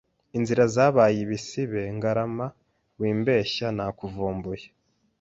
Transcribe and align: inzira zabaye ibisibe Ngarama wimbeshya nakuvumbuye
inzira 0.37 0.63
zabaye 0.75 1.17
ibisibe 1.25 1.81
Ngarama 1.97 2.45
wimbeshya 2.99 3.67
nakuvumbuye 3.77 4.67